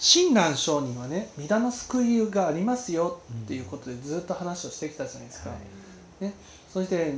[0.00, 5.50] 親鸞上人はね「弥陀の救いがありますよ」っていうことでずっと話をしてきたじゃないですか。
[6.20, 6.34] ね、
[6.72, 7.14] そして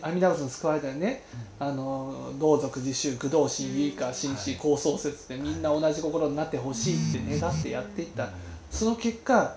[0.00, 1.24] 阿弥陀仏に救われたよね、
[1.58, 8.30] あの同族自習駆動心唯花心死高創設でみんな同じ心になってほしいって願ってやっていった
[8.70, 9.56] その結果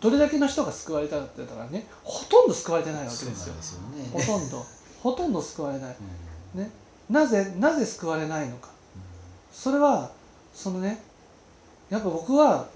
[0.00, 3.54] どれだけの人が救われたかって言ったらねほとんど救われてないわけですよ。
[3.96, 4.66] ね、ほとんど
[5.02, 5.96] ほとんど救われない。
[6.54, 6.70] ね、
[7.10, 8.70] なぜなぜ救われないのか。
[9.52, 10.10] それは
[10.54, 11.02] そのね
[11.90, 12.66] やっぱ僕は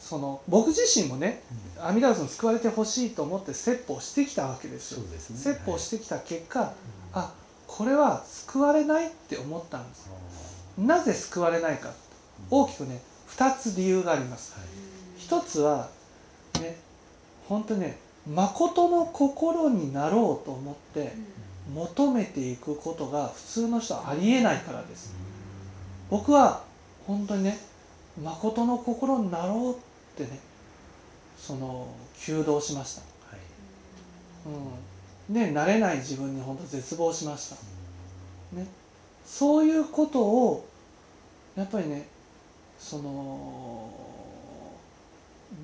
[0.00, 1.42] その僕自身もね
[1.80, 5.00] 阿弥陀仏に救われてほしいと思って説法してきたわけですよ。
[5.00, 5.38] そうですね。
[5.38, 6.72] 説法してきた結果、
[7.12, 7.32] あ
[7.66, 10.10] これは救われないって思ったんです。
[10.78, 11.90] なぜ救われないか。
[12.50, 14.54] 大きくね2つ理由があります。
[15.18, 15.88] 一つは
[16.60, 16.78] ね
[17.48, 17.98] 本当にね
[18.32, 21.12] 誠の心になろうと思って
[21.72, 25.14] 求めていくことが普通の人はありえないからです。
[26.10, 26.62] 僕は
[27.06, 27.58] 本当にね
[28.22, 30.38] 誠の心になろうってね
[31.38, 31.88] その
[32.18, 33.40] 求道しました、はい。
[35.28, 37.56] うん、で慣れない自分に本当絶望しました、
[38.56, 38.66] ね、
[39.24, 40.68] そういうことを
[41.56, 42.06] やっぱりね
[42.78, 43.90] その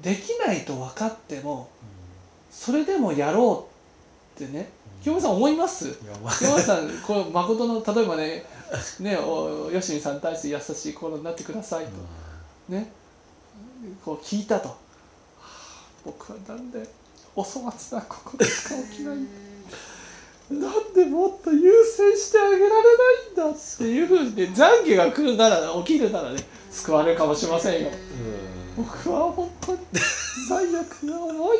[0.02, 1.68] できないと分かっても
[2.50, 3.66] それでもやろ
[4.36, 4.68] うってね
[5.02, 5.98] 清美さん思います？
[6.38, 8.44] 清美さんこの誠の例えばね
[9.00, 11.90] ねおよしみさんに対して優しい心になってくださいと
[12.72, 12.90] ね。
[14.04, 14.74] こう聞いたと、は
[15.40, 15.46] あ
[16.04, 16.88] 僕はなんで
[17.36, 19.32] お粗末な心しか起きないんだ。
[20.50, 27.90] なんでもっと優先してあげられないんだっていうふうにね懺悔が来るなら起きるならね救われるかもしれませんよ。
[28.76, 29.78] 僕は本当に
[30.48, 31.58] 罪悪が重い。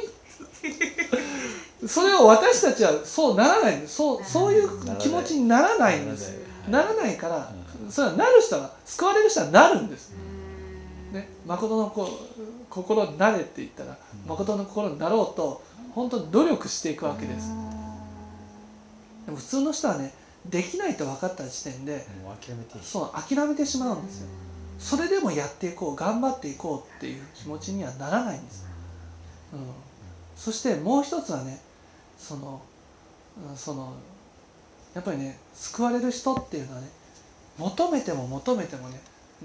[1.86, 3.97] それを私たちはそうならないんです。
[3.97, 6.32] そうそういう気持ちにならないんです。
[6.69, 7.16] ならない。
[7.16, 7.52] から
[7.91, 10.12] それはなる人は救われる人はなるんです
[11.12, 12.08] ね、誠のこ
[12.70, 13.96] 心になれって言ったら
[14.27, 15.62] 誠の心になろうと
[15.94, 17.48] 本当に努力していくわけです。
[19.27, 20.12] でも普通の人はね
[20.48, 24.28] できないと分かった時点でもう諦めてそう諦めてしまうんですよ。
[24.78, 28.66] それでもやっていこう頑張っていこうっていう気持ちにはならないんです、
[29.53, 29.60] うん、
[30.34, 31.60] そしてもう一つはね
[32.19, 32.60] その
[33.50, 33.92] うんその
[34.92, 36.88] やっぱりね救われる人っていうのはね
[37.58, 39.00] 求めても求めてもね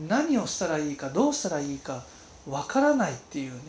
[0.08, 2.04] 何をしたらいいかどうしたらいいか
[2.48, 3.60] わからないっていうね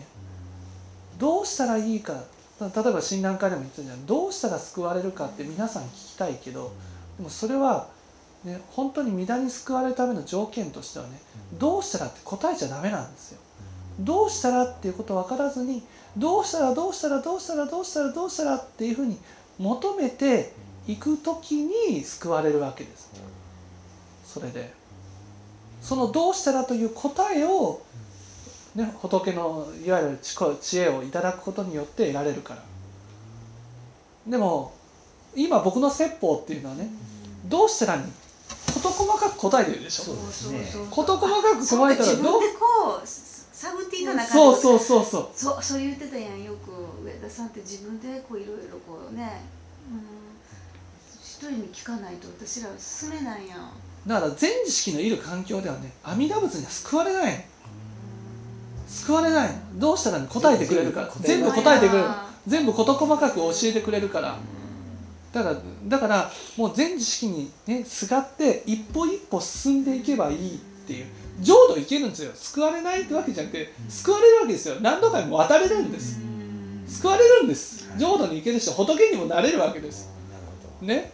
[1.19, 2.25] どうしたらいいか
[2.61, 6.73] 例えば診断会でも言ってたじゃんどうしたら救われるかって皆さん聞きたいけど
[7.17, 7.89] でもそれは、
[8.45, 11.21] ね、本当に御霊に救われるための条件としてはね
[11.59, 13.41] どうしたらって答えちゃダメなんですよ。
[14.01, 15.83] どうしたらっていうこと分からずに
[16.17, 19.19] どうしたらどうしたらどうしたらどうしたらどうしたらっていうふうに
[19.59, 20.53] 求めて
[20.87, 23.11] いく時に救われるわけです。
[24.25, 24.73] それで
[25.81, 27.81] そのどうしたらという答えを、
[28.75, 32.63] ね、仏のいわゆる知知恵をいただくことによって得られるから。
[34.27, 34.75] でも
[35.35, 36.89] 今僕の説法っていうのはね
[37.47, 38.05] どうしたらに
[38.67, 40.05] 事細かく答えてるでしょ。
[40.05, 40.87] そうですね。
[40.91, 45.29] 事細かく答えたら自分どうでこう探っていかなあかんそうそうそうそう。
[45.35, 46.71] そうそれ言ってたやんよく
[47.05, 49.43] 上田さんって自分でこういろいろこうね、
[49.91, 49.99] うん、
[51.21, 53.71] 一人に聞かないと私らは進めないやん
[54.09, 57.35] だから全知識のいる環境ではね阿弥陀仏には救われない。
[57.35, 57.41] の
[58.89, 59.49] 救われない。
[59.49, 61.03] のどうしたら答えてくれるか。
[61.03, 62.09] ら全部答えてくれる。
[62.47, 64.39] 全部事細かく教えてくれるから。
[65.31, 65.57] だから
[65.89, 71.07] だからもう全知識にねすがって一歩一歩進んでいけばいいっていう。
[71.41, 72.33] 浄土いけるんですよ。
[72.35, 74.77] 救われないってわけじゃなくて救われるわけですよ。
[74.81, 76.19] 何度かにも渡れるんです。
[76.89, 77.87] 救われるんです。
[77.99, 80.09] 浄土に行ける人仏にもなれるわけです。
[80.81, 81.13] ね。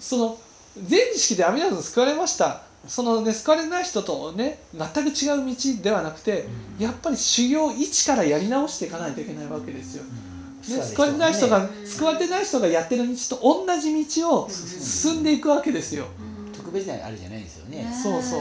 [0.00, 0.38] その
[0.76, 2.62] 全知識で阿弥陀仏に救われました。
[2.86, 6.44] そのね救われない人とね全く違う道ではなくて
[6.78, 10.04] やっぱり修行一からやり直していかないといけないわけですよ。
[10.04, 16.06] ね、救われない人が救われてない人がやってる道と同じ道を進んでいくわけですよ。
[16.56, 17.90] 特別なあれじゃないですよね。
[18.02, 18.40] そうそう。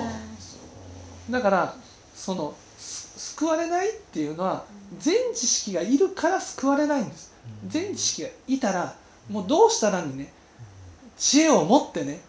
[1.30, 1.76] だから
[2.16, 4.64] そのす救われないっていうのは
[5.00, 7.34] 全知識がいるから救われないんです。
[7.68, 8.96] 全知識がいたら
[9.30, 10.32] もうどうしたらにね
[11.24, 12.20] 知恵を持ってね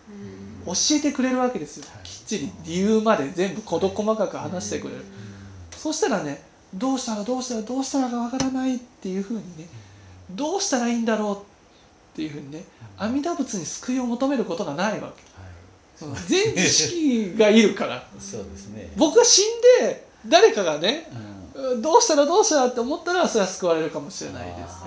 [0.64, 1.85] 教えてくれるわけですよ。
[2.05, 2.52] きっちり。
[2.64, 5.05] 理由まで全部事細かく話してくれる。
[5.76, 6.41] そしたらね
[6.73, 9.67] どうしたらどうしたらどうしたらかわからないっていうふうにね
[10.31, 11.38] どうしたらいいんだろうっ
[12.14, 12.62] ていうふうにね
[12.96, 15.12] 阿弥陀仏に救いを求めることがないわ
[16.00, 21.11] けはい全知識がいるからそうですね僕が死んで誰かがね
[21.56, 24.85] うんどうしたらどうしたらって思ったらそれは救われるかもしれないです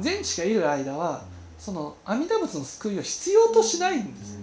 [0.00, 1.22] 全知がいる間は
[1.58, 4.38] その阿弥陀仏の救いを必要としないんです、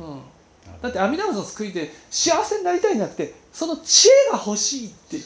[0.00, 0.20] うん、
[0.80, 5.24] だって阿弥陀仏の救いで幸せになりたいんじゃなくてその知恵が欲しいっていう。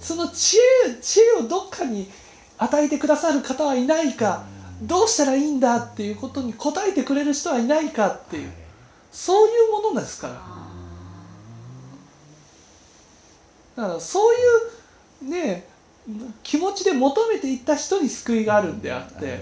[0.00, 2.08] その知恵知恵をどっかに
[2.56, 4.44] 与えてくださる方はいないか。
[4.82, 8.50] どうしたらいいんだっていうことに答えてくれる人はいないかっていう。
[9.12, 10.34] そういうものですから。
[13.76, 14.38] だからそうい
[15.26, 15.68] うね
[16.42, 19.40] 気持ちで求めていった人に救いがあるんであって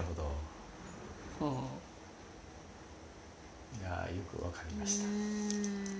[3.80, 5.04] いやよくわかりました。
[5.04, 5.95] うん